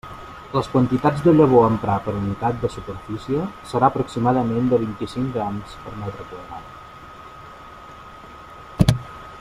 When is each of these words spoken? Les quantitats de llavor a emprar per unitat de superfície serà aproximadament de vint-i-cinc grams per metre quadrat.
Les 0.53 0.67
quantitats 0.75 1.19
de 1.25 1.33
llavor 1.39 1.65
a 1.65 1.67
emprar 1.73 1.97
per 2.07 2.13
unitat 2.21 2.57
de 2.63 2.71
superfície 2.75 3.43
serà 3.73 3.89
aproximadament 3.93 4.71
de 4.71 4.79
vint-i-cinc 4.85 5.29
grams 5.37 5.77
per 5.83 5.93
metre 6.05 6.27
quadrat. 6.31 8.97